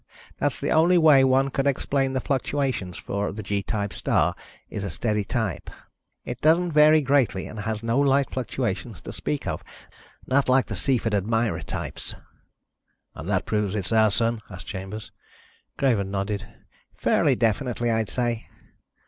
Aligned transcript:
That's 0.39 0.59
the 0.59 0.71
only 0.71 0.97
way 0.97 1.23
one 1.23 1.51
could 1.51 1.67
explain 1.67 2.13
the 2.13 2.19
fluctuations 2.19 2.97
for 2.97 3.31
the 3.31 3.43
G 3.43 3.61
type 3.61 3.93
star 3.93 4.33
is 4.67 4.83
a 4.83 4.89
steady 4.89 5.23
type. 5.23 5.69
It 6.25 6.41
doesn't 6.41 6.71
vary 6.71 7.01
greatly 7.01 7.45
and 7.45 7.59
has 7.59 7.83
no 7.83 7.99
light 7.99 8.31
fluctuations 8.31 8.99
to 9.01 9.11
speak 9.13 9.45
of. 9.45 9.63
Not 10.25 10.49
like 10.49 10.65
the 10.65 10.75
Cepheid 10.75 11.13
and 11.13 11.27
Mira 11.27 11.61
types." 11.61 12.15
"And 13.13 13.29
that 13.29 13.45
proves 13.45 13.75
it's 13.75 13.91
our 13.91 14.09
Sun?" 14.09 14.41
asked 14.49 14.65
Chambers. 14.65 15.11
Craven 15.77 16.09
nodded. 16.09 16.47
"Fairly 16.97 17.35
definitely, 17.35 17.91
I'd 17.91 18.09
say." 18.09 18.47